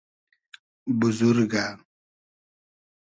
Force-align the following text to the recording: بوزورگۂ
بوزورگۂ 0.99 1.65